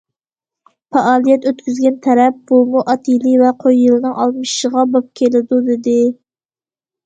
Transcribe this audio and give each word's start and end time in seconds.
پائالىيەت 0.95 1.45
ئۆتكۈزگەن 1.49 1.99
تەرەپ 2.07 2.39
بۇمۇ 2.53 2.83
ئات 2.95 3.13
يىلى 3.13 3.35
ۋە 3.43 3.53
قوي 3.61 3.79
يىلىنىڭ 3.83 4.19
ئالمىشىشىغا 4.25 4.89
باب 4.97 5.09
كېلىدۇ 5.23 5.65
دېدى. 5.73 5.99